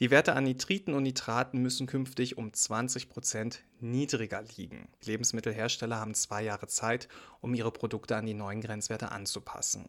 Die 0.00 0.10
Werte 0.10 0.34
an 0.34 0.44
Nitriten 0.44 0.92
und 0.92 1.04
Nitraten 1.04 1.62
müssen 1.62 1.86
künftig 1.86 2.36
um 2.36 2.50
20% 2.50 3.58
niedriger 3.80 4.42
liegen. 4.56 4.88
Lebensmittelhersteller 5.04 6.00
haben 6.00 6.14
zwei 6.14 6.42
Jahre 6.42 6.66
Zeit, 6.66 7.08
um 7.40 7.54
ihre 7.54 7.70
Produkte 7.70 8.16
an 8.16 8.26
die 8.26 8.34
neuen 8.34 8.60
Grenzwerte 8.60 9.12
anzupassen. 9.12 9.86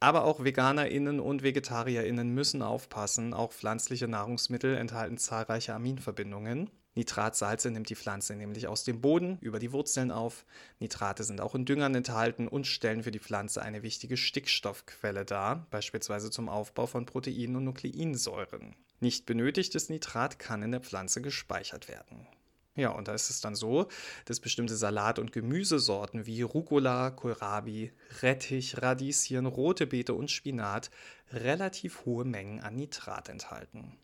Aber 0.00 0.24
auch 0.24 0.42
Veganerinnen 0.42 1.20
und 1.20 1.44
Vegetarierinnen 1.44 2.28
müssen 2.30 2.60
aufpassen. 2.60 3.34
Auch 3.34 3.52
pflanzliche 3.52 4.08
Nahrungsmittel 4.08 4.76
enthalten 4.76 5.16
zahlreiche 5.16 5.74
Aminverbindungen. 5.74 6.70
Nitratsalze 6.94 7.70
nimmt 7.70 7.90
die 7.90 7.96
Pflanze 7.96 8.36
nämlich 8.36 8.68
aus 8.68 8.84
dem 8.84 9.00
Boden 9.00 9.38
über 9.40 9.58
die 9.58 9.72
Wurzeln 9.72 10.10
auf. 10.10 10.44
Nitrate 10.78 11.24
sind 11.24 11.40
auch 11.40 11.54
in 11.54 11.64
Düngern 11.64 11.94
enthalten 11.94 12.46
und 12.46 12.66
stellen 12.66 13.02
für 13.02 13.10
die 13.10 13.18
Pflanze 13.18 13.62
eine 13.62 13.82
wichtige 13.82 14.16
Stickstoffquelle 14.16 15.24
dar, 15.24 15.66
beispielsweise 15.70 16.30
zum 16.30 16.48
Aufbau 16.48 16.86
von 16.86 17.06
Proteinen 17.06 17.56
und 17.56 17.64
Nukleinsäuren. 17.64 18.76
Nicht 19.00 19.26
benötigtes 19.26 19.88
Nitrat 19.88 20.38
kann 20.38 20.62
in 20.62 20.70
der 20.70 20.80
Pflanze 20.80 21.20
gespeichert 21.20 21.88
werden. 21.88 22.26
Ja, 22.76 22.90
und 22.90 23.06
da 23.06 23.14
ist 23.14 23.30
es 23.30 23.40
dann 23.40 23.54
so, 23.54 23.86
dass 24.24 24.40
bestimmte 24.40 24.76
Salat- 24.76 25.20
und 25.20 25.30
Gemüsesorten 25.30 26.26
wie 26.26 26.42
Rucola, 26.42 27.10
Kohlrabi, 27.10 27.92
Rettich, 28.22 28.82
Radieschen, 28.82 29.46
rote 29.46 29.86
Beete 29.86 30.14
und 30.14 30.30
Spinat 30.30 30.90
relativ 31.30 32.04
hohe 32.04 32.24
Mengen 32.24 32.60
an 32.60 32.74
Nitrat 32.74 33.28
enthalten. 33.28 33.96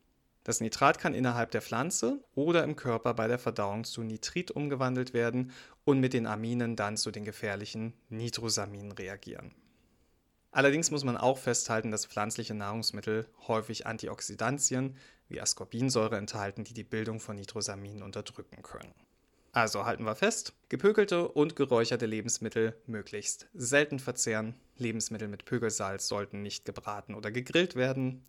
Das 0.43 0.61
Nitrat 0.61 0.99
kann 0.99 1.15
innerhalb 1.15 1.51
der 1.51 1.61
Pflanze 1.61 2.25
oder 2.35 2.65
im 2.65 2.75
Körper 2.75 3.15
bei 3.15 3.29
der 3.29 3.39
Verdauung 3.39 3.85
zu 3.85 4.03
Nitrit 4.03 4.51
umgewandelt 4.51 5.13
werden 5.13 5.53
und 5.85 6.01
mit 6.01 6.15
den 6.15 6.27
Aminen 6.27 6.77
dann 6.77 6.97
zu 6.97 7.11
den 7.11 7.25
gefährlichen 7.25 7.93
Nitrosaminen 8.09 8.93
reagieren. 8.93 9.55
Allerdings 10.51 10.91
muss 10.91 11.05
man 11.05 11.17
auch 11.17 11.39
festhalten, 11.39 11.91
dass 11.91 12.07
pflanzliche 12.07 12.55
Nahrungsmittel 12.55 13.29
häufig 13.47 13.87
Antioxidantien 13.87 14.97
wie 15.29 15.41
Ascorbinsäure 15.41 16.17
enthalten, 16.17 16.65
die 16.65 16.75
die 16.75 16.85
Bildung 16.85 17.21
von 17.21 17.37
Nitrosaminen 17.37 18.03
unterdrücken 18.03 18.63
können. 18.63 18.93
Also 19.53 19.85
halten 19.85 20.05
wir 20.05 20.15
fest, 20.15 20.53
gepökelte 20.69 21.27
und 21.27 21.57
geräucherte 21.57 22.07
Lebensmittel 22.07 22.77
möglichst 22.87 23.49
selten 23.53 23.99
verzehren. 23.99 24.55
Lebensmittel 24.77 25.27
mit 25.27 25.45
Pökelsalz 25.45 26.07
sollten 26.07 26.43
nicht 26.43 26.65
gebraten 26.65 27.17
oder 27.17 27.33
gegrillt 27.33 27.75
werden. 27.75 28.25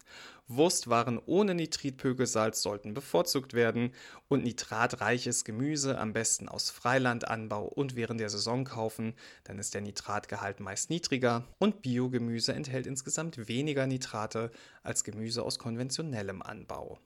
Wurstwaren 0.48 1.22
ohne 1.24 1.54
Nitritpökelsalz 1.54 2.64
sollten 2.64 2.96
bevorzugt 2.96 3.54
werden 3.54 3.94
und 4.30 4.44
nitratreiches 4.44 5.44
Gemüse 5.46 6.00
am 6.00 6.12
besten 6.12 6.50
aus 6.50 6.72
Freilandanbau 6.72 7.66
und 7.66 7.96
während 7.96 8.20
der 8.20 8.32
Saison 8.32 8.66
kaufen, 8.66 9.14
dann 9.44 9.60
ist 9.60 9.76
der 9.76 9.82
Nitratgehalt 9.82 10.60
meist 10.60 10.90
niedriger 10.90 11.48
und 11.60 11.84
Biogemüse 11.84 12.54
enthält 12.54 12.88
insgesamt 12.88 13.48
weniger 13.48 13.86
Nitrate 13.86 14.50
als 14.82 15.04
Gemüse 15.04 15.44
aus 15.44 15.60
konventionellem 15.60 16.42
Anbau. 16.42 16.98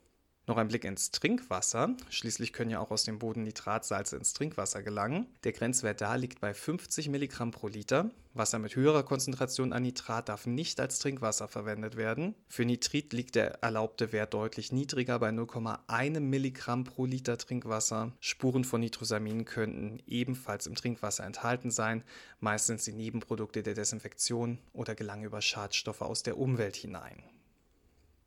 Noch 0.48 0.58
ein 0.58 0.68
Blick 0.68 0.84
ins 0.84 1.10
Trinkwasser. 1.10 1.96
Schließlich 2.10 2.54
können 2.54 2.70
ja 2.70 2.80
auch 2.80 2.92
aus 2.92 3.04
dem 3.04 3.18
Boden 3.18 3.44
Nitratsalze 3.44 4.16
ins 4.16 4.34
Trinkwasser 4.34 4.84
gelangen. 4.84 5.25
Der 5.44 5.54
Grenzwert 5.54 6.02
da 6.02 6.14
liegt 6.14 6.40
bei 6.40 6.54
50 6.54 7.10
Milligramm 7.10 7.50
pro 7.50 7.68
Liter. 7.68 8.12
Wasser 8.36 8.60
mit 8.60 8.75
höherer 8.75 9.02
Konzentration 9.02 9.74
an 9.74 9.82
Nitrat 9.82 10.30
darf 10.30 10.46
nicht 10.46 10.80
als 10.80 11.00
Trinkwasser 11.00 11.48
verwendet 11.48 11.96
werden. 11.96 12.36
Für 12.48 12.64
Nitrit 12.64 13.12
liegt 13.14 13.34
der 13.34 13.64
erlaubte 13.64 14.12
Wert 14.12 14.36
deutlich 14.36 14.72
niedriger 14.72 15.18
bei 15.18 15.30
0,1 15.30 16.20
Milligramm 16.20 16.84
pro 16.84 17.06
Liter 17.06 17.40
Trinkwasser. 17.40 18.12
Spuren 18.20 18.66
von 18.66 18.82
Nitrosamin 18.82 19.46
könnten 19.46 20.00
ebenfalls 20.06 20.68
im 20.68 20.75
Trinkwasser 20.75 21.24
enthalten 21.24 21.72
sein. 21.72 22.04
Meist 22.40 22.68
sind 22.68 22.82
sie 22.82 22.94
Nebenprodukte 22.94 23.64
der 23.64 23.74
Desinfektion 23.74 24.60
oder 24.74 24.94
gelangen 24.94 25.24
über 25.24 25.42
Schadstoffe 25.42 26.02
aus 26.02 26.22
der 26.22 26.38
Umwelt 26.38 26.75
hinein. 26.75 27.24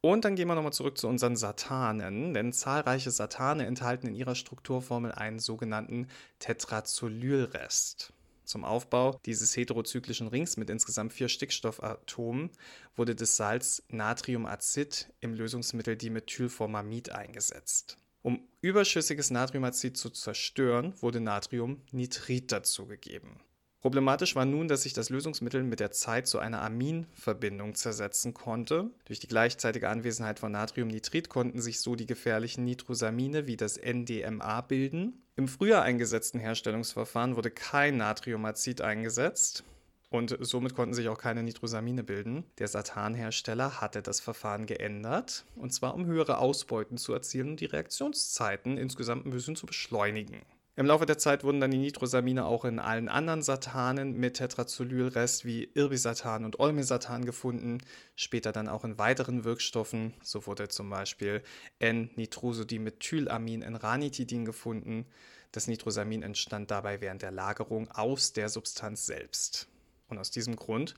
Und 0.01 0.25
dann 0.25 0.37
gehen 0.37 0.47
wir 0.47 0.55
nochmal 0.55 0.73
zurück 0.73 0.97
zu 0.97 1.09
unseren 1.09 1.37
Satanen, 1.37 2.33
denn 2.33 2.53
zahlreiche 2.53 3.11
Satane 3.11 3.67
enthalten 3.67 4.07
in 4.07 4.15
ihrer 4.15 4.37
Strukturformel 4.37 5.11
einen 5.13 5.41
sogenannten 5.41 6.07
Tetrazolylrest. 6.39 8.13
Zum 8.45 8.65
Aufbau 8.65 9.21
dieses 9.27 9.57
heterozyklischen 9.57 10.29
Rings 10.29 10.57
mit 10.57 10.71
insgesamt 10.71 11.13
vier 11.13 11.29
Stickstoffatomen 11.29 12.51
wurde 12.97 13.15
das 13.15 13.37
Salz 13.37 13.83
Natriumazid 13.89 15.13
im 15.21 15.35
Lösungsmittel 15.35 15.97
Dimethylformamid 15.97 17.11
eingesetzt. 17.11 17.99
Um 18.23 18.49
überschüssiges 18.61 19.31
Natriumazid 19.31 19.97
zu 19.97 20.11
zerstören, 20.11 20.95
wurde 21.03 21.21
Natriumnitrit 21.21 22.51
dazugegeben. 22.51 23.41
Problematisch 23.81 24.35
war 24.35 24.45
nun, 24.45 24.67
dass 24.67 24.83
sich 24.83 24.93
das 24.93 25.09
Lösungsmittel 25.09 25.63
mit 25.63 25.79
der 25.79 25.93
Zeit 25.93 26.27
zu 26.27 26.41
einer 26.41 26.63
Aminverbindung 26.63 27.77
zersetzen 27.77 28.35
konnte. 28.35 28.91
Durch 29.05 29.21
die 29.21 29.29
gleichzeitige 29.29 29.89
Anwesenheit 29.89 30.41
von 30.41 30.51
Natriumnitrit 30.51 31.29
konnten 31.29 31.61
sich 31.61 31.81
so 31.81 31.95
die 31.95 32.07
gefährlichen 32.07 32.65
Nitrosamine 32.65 33.47
wie 33.47 33.57
das 33.57 33.77
NDMA 33.77 34.63
bilden. 34.63 35.23
Im 35.37 35.47
früher 35.47 35.83
eingesetzten 35.83 36.41
Herstellungsverfahren 36.41 37.37
wurde 37.37 37.53
kein 37.53 37.99
Natriumazid 37.99 38.81
eingesetzt. 38.81 39.63
Und 40.11 40.37
somit 40.41 40.75
konnten 40.75 40.95
sich 40.95 41.09
auch 41.09 41.19
keine 41.19 41.43
Nitrosamine 41.43 42.03
bilden. 42.03 42.45
Der 42.59 42.67
Satan-Hersteller 42.67 43.81
hatte 43.81 44.03
das 44.03 44.21
Verfahren 44.21 44.67
geändert, 44.67 45.45
und 45.55 45.73
zwar 45.73 45.95
um 45.95 46.07
höhere 46.07 46.39
Ausbeuten 46.39 46.97
zu 46.97 47.13
erzielen 47.13 47.51
und 47.51 47.61
die 47.61 47.67
Reaktionszeiten 47.67 48.79
insgesamt 48.79 49.27
ein 49.27 49.31
bisschen 49.31 49.55
zu 49.55 49.67
beschleunigen. 49.67 50.41
Im 50.79 50.87
Laufe 50.87 51.07
der 51.07 51.19
Zeit 51.19 51.43
wurden 51.43 51.59
dann 51.59 51.73
die 51.73 51.79
Nitrosamine 51.79 52.45
auch 52.45 52.65
in 52.65 52.79
allen 52.79 53.09
anderen 53.09 53.43
Satanen 53.43 54.17
mit 54.17 54.35
Tetrazolylrest 54.35 55.45
wie 55.45 55.65
Irbisatan 55.75 56.45
und 56.45 56.61
Olmesatan 56.61 57.25
gefunden, 57.25 57.79
später 58.15 58.53
dann 58.53 58.69
auch 58.69 58.85
in 58.85 58.97
weiteren 58.97 59.43
Wirkstoffen. 59.43 60.15
So 60.23 60.47
wurde 60.47 60.69
zum 60.69 60.89
Beispiel 60.89 61.43
N-Nitrosodimethylamin 61.81 63.63
in 63.63 63.75
Ranitidin 63.75 64.45
gefunden. 64.45 65.05
Das 65.51 65.67
Nitrosamin 65.67 66.23
entstand 66.23 66.71
dabei 66.71 67.01
während 67.01 67.23
der 67.23 67.33
Lagerung 67.33 67.91
aus 67.91 68.33
der 68.33 68.49
Substanz 68.49 69.05
selbst. 69.05 69.67
Und 70.07 70.19
aus 70.19 70.31
diesem 70.31 70.55
Grund 70.55 70.95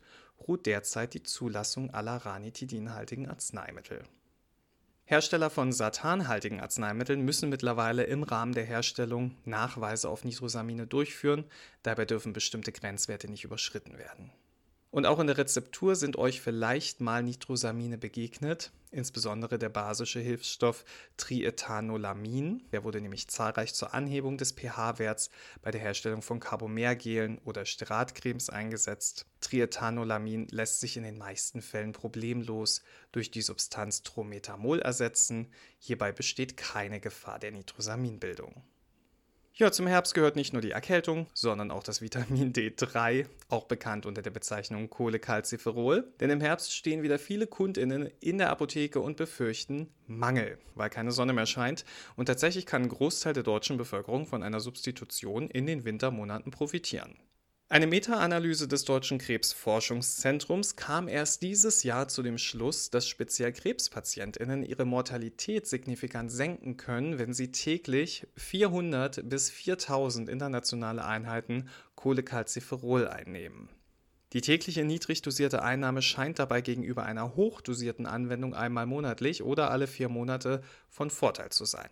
ruht 0.47 0.67
derzeit 0.67 1.15
die 1.15 1.23
Zulassung 1.23 1.89
aller 1.95 2.17
ranitidinhaltigen 2.17 3.31
Arzneimittel. 3.31 4.03
Hersteller 5.11 5.51
von 5.51 5.73
satanhaltigen 5.73 6.61
Arzneimitteln 6.61 7.25
müssen 7.25 7.49
mittlerweile 7.49 8.05
im 8.05 8.23
Rahmen 8.23 8.53
der 8.53 8.63
Herstellung 8.63 9.37
Nachweise 9.45 10.09
auf 10.09 10.23
Nitrosamine 10.23 10.87
durchführen, 10.87 11.47
dabei 11.83 12.05
dürfen 12.05 12.33
bestimmte 12.33 12.71
Grenzwerte 12.71 13.29
nicht 13.29 13.43
überschritten 13.43 13.99
werden. 13.99 14.31
Und 14.93 15.07
auch 15.07 15.21
in 15.21 15.29
der 15.29 15.39
Rezeptur 15.39 15.95
sind 15.95 16.17
euch 16.17 16.41
vielleicht 16.41 17.01
mal 17.01 17.23
Nitrosamine 17.23 17.97
begegnet, 17.97 18.73
insbesondere 18.91 19.57
der 19.57 19.69
basische 19.69 20.19
Hilfsstoff 20.19 20.85
Triethanolamin. 21.17 22.65
Der 22.73 22.83
wurde 22.83 23.01
nämlich 23.01 23.29
zahlreich 23.29 23.73
zur 23.73 23.95
Anhebung 23.95 24.37
des 24.37 24.51
pH-Werts 24.51 25.31
bei 25.63 25.71
der 25.71 25.81
Herstellung 25.81 26.23
von 26.23 26.41
Carbomergelen 26.41 27.39
oder 27.45 27.67
Steratcremes 27.67 28.51
eingesetzt. 28.51 29.27
Triethanolamin 29.41 30.49
lässt 30.49 30.81
sich 30.81 30.97
in 30.97 31.05
den 31.05 31.19
meisten 31.19 31.63
Fällen 31.63 31.93
problemlos 31.93 32.83
durch 33.13 33.31
die 33.31 33.43
Substanz 33.43 34.03
Trometamol 34.03 34.81
ersetzen. 34.81 35.53
Hierbei 35.79 36.11
besteht 36.11 36.57
keine 36.57 36.99
Gefahr 36.99 37.39
der 37.39 37.53
Nitrosaminbildung. 37.53 38.65
Ja, 39.53 39.71
zum 39.73 39.87
Herbst 39.87 40.15
gehört 40.15 40.37
nicht 40.37 40.53
nur 40.53 40.63
die 40.63 40.71
Erkältung, 40.71 41.27
sondern 41.35 41.71
auch 41.71 41.83
das 41.83 42.01
Vitamin 42.01 42.53
D3, 42.53 43.27
auch 43.49 43.65
bekannt 43.65 44.07
unter 44.07 44.23
der 44.23 44.31
Bezeichnung 44.31 44.89
Cholecalciferol. 44.89 46.11
Denn 46.21 46.31
im 46.31 46.41
Herbst 46.41 46.75
stehen 46.75 47.03
wieder 47.03 47.19
viele 47.19 47.47
KundInnen 47.47 48.09
in 48.21 48.39
der 48.39 48.51
Apotheke 48.51 49.01
und 49.01 49.17
befürchten 49.17 49.93
Mangel, 50.07 50.59
weil 50.77 50.89
keine 50.89 51.13
Sonne 51.13 51.33
mehr 51.33 51.47
scheint. 51.47 51.85
Und 52.17 52.27
tatsächlich 52.27 52.65
kann 52.65 52.83
ein 52.83 52.89
Großteil 52.89 53.35
der 53.35 53.43
deutschen 53.43 53.77
Bevölkerung 53.77 54.25
von 54.27 54.43
einer 54.43 54.61
Substitution 54.61 55.51
in 55.51 55.67
den 55.67 55.85
Wintermonaten 55.85 56.53
profitieren. 56.53 57.19
Eine 57.73 57.87
Meta-Analyse 57.87 58.67
des 58.67 58.85
Deutschen 58.85 59.19
Krebsforschungszentrums 59.19 60.75
kam 60.75 61.07
erst 61.07 61.41
dieses 61.41 61.85
Jahr 61.85 62.09
zu 62.09 62.25
dem 62.25 62.37
Schluss, 62.37 62.91
dass 62.91 63.07
speziell 63.07 63.53
Krebspatientinnen 63.53 64.65
ihre 64.65 64.85
Mortalität 64.85 65.69
signifikant 65.69 66.33
senken 66.33 66.77
können, 66.77 67.21
wenn 67.21 67.33
sie 67.33 67.53
täglich 67.53 68.27
400 68.37 69.29
bis 69.29 69.51
4000 69.51 70.29
internationale 70.29 71.05
Einheiten 71.05 71.69
Cholecalciferol 71.95 73.07
einnehmen. 73.07 73.69
Die 74.33 74.41
tägliche 74.41 74.83
niedrig 74.85 75.23
dosierte 75.23 75.63
Einnahme 75.63 76.03
scheint 76.03 76.41
dabei 76.41 76.63
gegenüber 76.63 77.05
einer 77.05 77.37
hochdosierten 77.37 78.07
Anwendung 78.07 78.53
einmal 78.53 78.87
monatlich 78.87 79.45
oder 79.45 79.71
alle 79.71 79.87
vier 79.87 80.09
Monate 80.09 80.61
von 80.89 81.09
Vorteil 81.09 81.51
zu 81.51 81.67
sein. 81.67 81.91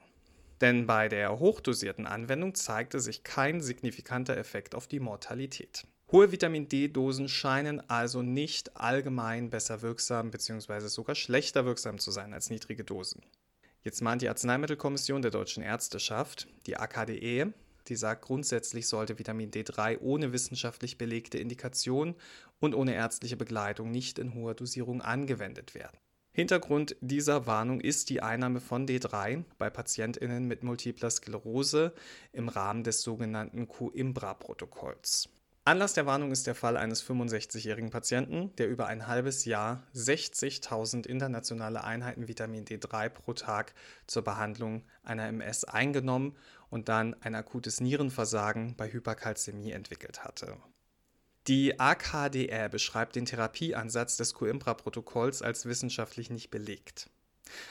Denn 0.61 0.87
bei 0.87 1.09
der 1.09 1.39
hochdosierten 1.39 2.07
Anwendung 2.07 2.55
zeigte 2.55 3.01
sich 3.01 3.23
kein 3.23 3.61
signifikanter 3.61 4.37
Effekt 4.37 4.75
auf 4.75 4.89
die 4.89 5.01
Mortalität. 5.01 5.87
Hohe 6.11 6.33
Vitamin 6.33 6.69
D-Dosen 6.69 7.29
scheinen 7.29 7.81
also 7.91 8.23
nicht 8.23 8.77
allgemein 8.77 9.51
besser 9.51 9.83
wirksam 9.83 10.31
bzw. 10.31 10.89
sogar 10.89 11.15
schlechter 11.15 11.67
wirksam 11.67 11.99
zu 11.99 12.11
sein 12.11 12.33
als 12.33 12.49
niedrige 12.49 12.83
Dosen. 12.83 13.23
Jetzt 13.83 14.01
mahnt 14.01 14.23
die 14.23 14.29
Arzneimittelkommission 14.29 15.23
der 15.23 15.31
deutschen 15.31 15.63
Ärzteschaft, 15.63 16.49
die 16.67 16.77
AKDE, 16.77 17.53
die 17.89 17.97
sagt, 17.97 18.23
grundsätzlich 18.23 18.87
sollte 18.87 19.19
Vitamin 19.19 19.51
D3 19.51 19.99
ohne 20.01 20.33
wissenschaftlich 20.33 20.99
belegte 20.99 21.39
Indikation 21.39 22.15
und 22.59 22.75
ohne 22.75 22.95
ärztliche 22.95 23.37
Begleitung 23.37 23.91
nicht 23.91 24.19
in 24.19 24.35
hoher 24.35 24.55
Dosierung 24.55 25.01
angewendet 25.01 25.75
werden. 25.75 25.99
Hintergrund 26.39 26.95
dieser 27.01 27.47
Warnung 27.49 27.81
ist 27.81 28.11
die 28.11 28.23
Einnahme 28.23 28.61
von 28.61 28.87
D3 28.87 29.43
bei 29.59 29.71
Patientinnen 29.71 30.47
mit 30.47 30.63
multipler 30.63 31.11
Sklerose 31.11 31.93
im 32.33 32.49
Rahmen 32.49 32.85
des 32.85 33.03
sogenannten 33.03 33.67
Coimbra-Protokolls. 33.67 35.31
Anlass 35.65 35.95
der 35.95 36.07
Warnung 36.07 36.31
ist 36.31 36.47
der 36.47 36.55
Fall 36.55 36.77
eines 36.77 37.03
65-jährigen 37.03 37.91
Patienten, 37.91 38.55
der 38.55 38.69
über 38.69 38.87
ein 38.87 39.09
halbes 39.09 39.47
Jahr 39.47 39.83
60.000 39.97 41.09
internationale 41.09 41.83
Einheiten 41.83 42.29
Vitamin 42.29 42.65
D3 42.65 43.09
pro 43.09 43.33
Tag 43.33 43.75
zur 44.07 44.23
Behandlung 44.23 44.85
einer 45.03 45.27
MS 45.27 45.65
eingenommen 45.65 46.37
und 46.71 46.89
dann 46.89 47.17
ein 47.21 47.35
akutes 47.35 47.81
Nierenversagen 47.81 48.77
bei 48.77 48.93
Hyperkalzämie 48.93 49.73
entwickelt 49.73 50.23
hatte. 50.23 50.57
Die 51.49 51.81
AKDR 51.81 52.69
beschreibt 52.69 53.17
den 53.17 53.25
Therapieansatz 53.25 54.19
des 54.19 54.35
Coimbra-Protokolls 54.35 55.41
als 55.41 55.65
wissenschaftlich 55.65 56.29
nicht 56.29 56.51
belegt. 56.51 57.09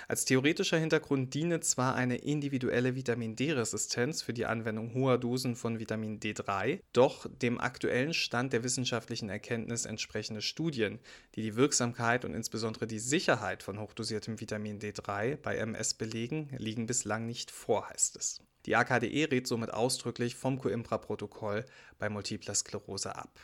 Als 0.08 0.26
theoretischer 0.26 0.80
Hintergrund 0.80 1.36
diene 1.36 1.60
zwar 1.60 1.94
eine 1.94 2.16
individuelle 2.16 2.96
Vitamin 2.96 3.36
D-Resistenz 3.36 4.24
für 4.24 4.34
die 4.34 4.48
Anwendung 4.48 4.96
hoher 4.96 5.20
Dosen 5.20 5.56
von 5.56 5.78
Vitamin 5.78 6.20
D3, 6.20 6.80
doch 6.92 7.28
dem 7.30 7.60
aktuellen 7.60 8.16
Stand 8.16 8.52
der 8.52 8.64
wissenschaftlichen 8.64 9.30
Erkenntnis 9.30 9.86
entsprechende 9.86 10.42
Studien, 10.42 10.98
die 11.36 11.44
die 11.44 11.56
Wirksamkeit 11.56 12.26
und 12.26 12.34
insbesondere 12.34 12.88
die 12.88 12.98
Sicherheit 12.98 13.62
von 13.62 13.80
hochdosiertem 13.80 14.40
Vitamin 14.40 14.80
D3 14.80 15.36
bei 15.36 15.56
MS 15.56 15.94
belegen, 15.94 16.50
liegen 16.58 16.88
bislang 16.88 17.28
nicht 17.28 17.52
vor, 17.52 17.88
heißt 17.88 18.16
es. 18.16 18.42
Die 18.66 18.76
AKDE 18.76 19.30
rät 19.30 19.46
somit 19.46 19.72
ausdrücklich 19.72 20.36
vom 20.36 20.58
Coimbra-Protokoll 20.58 21.64
bei 22.00 22.10
Multipler 22.10 22.56
Sklerose 22.56 23.16
ab. 23.16 23.40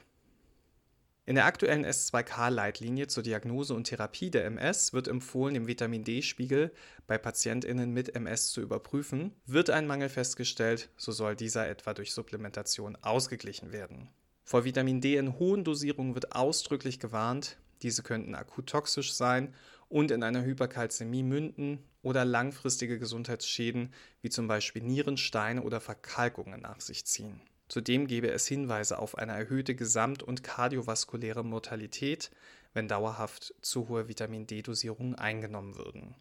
In 1.25 1.35
der 1.35 1.45
aktuellen 1.45 1.85
S2K-Leitlinie 1.85 3.07
zur 3.07 3.23
Diagnose 3.23 3.73
und 3.73 3.85
Therapie 3.85 4.29
der 4.29 4.43
MS 4.43 4.91
wird 4.91 5.07
empfohlen, 5.07 5.53
den 5.53 5.67
Vitamin 5.67 6.03
D-Spiegel 6.03 6.73
bei 7.07 7.17
PatientInnen 7.17 7.91
mit 7.91 8.13
MS 8.13 8.51
zu 8.51 8.59
überprüfen. 8.59 9.31
Wird 9.45 9.69
ein 9.69 9.87
Mangel 9.87 10.09
festgestellt, 10.09 10.89
so 10.97 11.13
soll 11.13 11.37
dieser 11.37 11.69
etwa 11.69 11.93
durch 11.93 12.11
Supplementation 12.11 12.97
ausgeglichen 12.97 13.71
werden. 13.71 14.09
Vor 14.43 14.65
Vitamin 14.65 14.99
D 14.99 15.15
in 15.15 15.39
hohen 15.39 15.63
Dosierungen 15.63 16.13
wird 16.13 16.35
ausdrücklich 16.35 16.99
gewarnt. 16.99 17.57
Diese 17.83 18.03
könnten 18.03 18.35
akut 18.35 18.67
toxisch 18.67 19.13
sein 19.13 19.53
und 19.87 20.11
in 20.11 20.23
einer 20.23 20.43
Hyperkalzämie 20.43 21.23
münden 21.23 21.79
oder 22.01 22.25
langfristige 22.25 22.99
Gesundheitsschäden 22.99 23.93
wie 24.21 24.29
zum 24.29 24.47
Beispiel 24.47 24.83
Nierensteine 24.83 25.63
oder 25.63 25.79
Verkalkungen 25.79 26.59
nach 26.59 26.81
sich 26.81 27.05
ziehen. 27.05 27.39
Zudem 27.67 28.07
gebe 28.07 28.29
es 28.29 28.47
Hinweise 28.47 28.99
auf 28.99 29.17
eine 29.17 29.33
erhöhte 29.33 29.75
gesamt- 29.75 30.23
und 30.23 30.43
kardiovaskuläre 30.43 31.43
Mortalität, 31.43 32.31
wenn 32.73 32.87
dauerhaft 32.87 33.55
zu 33.61 33.87
hohe 33.87 34.07
Vitamin 34.07 34.47
D-Dosierungen 34.47 35.15
eingenommen 35.15 35.75
würden. 35.75 36.15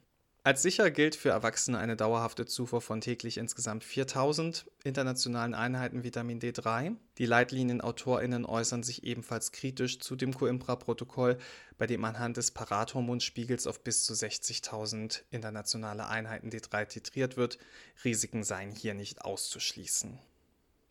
Als 0.44 0.60
sicher 0.60 0.90
gilt 0.90 1.14
für 1.14 1.28
Erwachsene 1.28 1.78
eine 1.78 1.94
dauerhafte 1.94 2.46
Zufuhr 2.46 2.80
von 2.80 3.00
täglich 3.00 3.38
insgesamt 3.38 3.84
4000 3.84 4.68
internationalen 4.82 5.54
Einheiten 5.54 6.02
Vitamin 6.02 6.40
D3. 6.40 6.96
Die 7.18 7.26
Leitlinienautorinnen 7.26 8.44
äußern 8.44 8.82
sich 8.82 9.04
ebenfalls 9.04 9.52
kritisch 9.52 10.00
zu 10.00 10.16
dem 10.16 10.34
Coimbra-Protokoll, 10.34 11.38
bei 11.78 11.86
dem 11.86 12.04
anhand 12.04 12.38
des 12.38 12.50
Parathormonspiegels 12.50 13.68
auf 13.68 13.84
bis 13.84 14.04
zu 14.04 14.14
60.000 14.14 15.22
internationale 15.30 16.08
Einheiten 16.08 16.50
D3 16.50 16.86
titriert 16.86 17.36
wird. 17.36 17.58
Risiken 18.04 18.42
seien 18.42 18.72
hier 18.72 18.94
nicht 18.94 19.24
auszuschließen. 19.24 20.18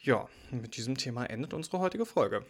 Ja, 0.03 0.27
mit 0.49 0.77
diesem 0.77 0.97
Thema 0.97 1.25
endet 1.25 1.53
unsere 1.53 1.77
heutige 1.77 2.07
Folge. 2.07 2.43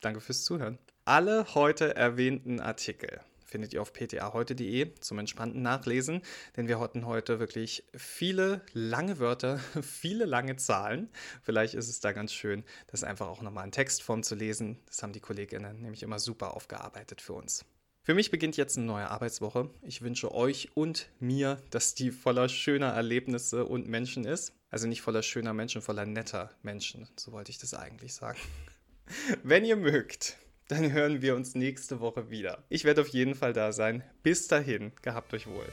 Danke 0.00 0.20
fürs 0.20 0.44
Zuhören. 0.44 0.78
Alle 1.06 1.54
heute 1.54 1.96
erwähnten 1.96 2.60
Artikel 2.60 3.22
findet 3.46 3.72
ihr 3.72 3.80
auf 3.80 3.94
ptaheute.de 3.94 4.94
zum 5.00 5.18
entspannten 5.18 5.62
Nachlesen, 5.62 6.20
denn 6.58 6.68
wir 6.68 6.78
hatten 6.78 7.06
heute 7.06 7.40
wirklich 7.40 7.84
viele 7.96 8.60
lange 8.74 9.18
Wörter, 9.18 9.58
viele 9.82 10.26
lange 10.26 10.56
Zahlen. 10.56 11.08
Vielleicht 11.40 11.72
ist 11.72 11.88
es 11.88 12.00
da 12.00 12.12
ganz 12.12 12.34
schön, 12.34 12.62
das 12.88 13.04
einfach 13.04 13.28
auch 13.28 13.40
nochmal 13.40 13.64
in 13.64 13.72
Textform 13.72 14.22
zu 14.22 14.34
lesen. 14.34 14.78
Das 14.84 15.02
haben 15.02 15.14
die 15.14 15.20
Kolleginnen 15.20 15.80
nämlich 15.80 16.02
immer 16.02 16.18
super 16.18 16.54
aufgearbeitet 16.54 17.22
für 17.22 17.32
uns. 17.32 17.64
Für 18.02 18.12
mich 18.12 18.30
beginnt 18.30 18.58
jetzt 18.58 18.76
eine 18.76 18.86
neue 18.86 19.08
Arbeitswoche. 19.08 19.70
Ich 19.80 20.02
wünsche 20.02 20.34
euch 20.34 20.68
und 20.74 21.08
mir, 21.20 21.62
dass 21.70 21.94
die 21.94 22.10
voller 22.10 22.50
schöner 22.50 22.88
Erlebnisse 22.88 23.64
und 23.64 23.88
Menschen 23.88 24.26
ist. 24.26 24.52
Also 24.70 24.86
nicht 24.86 25.02
voller 25.02 25.22
schöner 25.22 25.54
Menschen, 25.54 25.80
voller 25.80 26.04
netter 26.04 26.50
Menschen, 26.62 27.08
so 27.16 27.32
wollte 27.32 27.50
ich 27.50 27.58
das 27.58 27.74
eigentlich 27.74 28.14
sagen. 28.14 28.38
Wenn 29.42 29.64
ihr 29.64 29.76
mögt, 29.76 30.36
dann 30.68 30.92
hören 30.92 31.22
wir 31.22 31.34
uns 31.34 31.54
nächste 31.54 32.00
Woche 32.00 32.30
wieder. 32.30 32.64
Ich 32.68 32.84
werde 32.84 33.00
auf 33.00 33.08
jeden 33.08 33.34
Fall 33.34 33.54
da 33.54 33.72
sein. 33.72 34.02
Bis 34.22 34.48
dahin, 34.48 34.92
gehabt 35.00 35.32
euch 35.32 35.46
wohl. 35.46 35.66